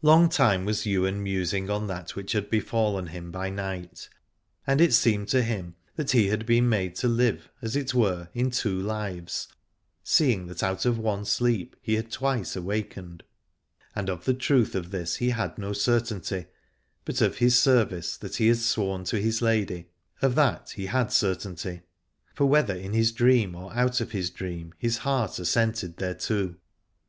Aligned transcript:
Long 0.00 0.28
time 0.28 0.64
was 0.64 0.86
Ywain 0.86 1.20
musing 1.24 1.68
on 1.68 1.88
that 1.88 2.14
which 2.14 2.30
had 2.34 2.48
befallen 2.48 3.08
him 3.08 3.32
by 3.32 3.50
night, 3.50 4.08
and 4.64 4.80
it 4.80 4.92
seemed 4.94 5.26
to 5.30 5.42
him 5.42 5.74
that 5.96 6.12
he 6.12 6.28
had 6.28 6.46
been 6.46 6.68
made 6.68 6.94
to 6.94 7.08
live 7.08 7.50
as 7.60 7.74
it 7.74 7.92
were 7.92 8.28
in 8.32 8.52
two 8.52 8.80
lives, 8.80 9.48
seeing 10.04 10.46
that 10.46 10.62
out 10.62 10.86
of 10.86 11.00
one 11.00 11.24
sleep 11.24 11.74
he 11.82 11.94
had 11.96 12.12
twice 12.12 12.54
awaked. 12.54 12.96
And 13.96 14.08
of 14.08 14.24
the 14.24 14.34
truth 14.34 14.76
of 14.76 14.92
this 14.92 15.16
he 15.16 15.30
had 15.30 15.58
no 15.58 15.72
certainty, 15.72 16.46
but 17.04 17.20
of 17.20 17.38
his 17.38 17.58
service 17.60 18.16
that 18.18 18.36
he 18.36 18.46
had 18.46 18.58
sworn 18.58 19.02
to 19.06 19.18
his 19.18 19.42
lady, 19.42 19.88
of 20.20 20.36
that 20.36 20.70
he 20.76 20.86
had 20.86 21.10
certainty, 21.10 21.82
for 22.36 22.44
whether 22.46 22.76
in 22.76 22.92
his 22.92 23.10
dream 23.10 23.56
or 23.56 23.74
out 23.74 24.00
of 24.00 24.12
his 24.12 24.30
dream 24.30 24.74
his 24.78 24.98
heart 24.98 25.40
assented 25.40 25.96
thereto. 25.96 26.54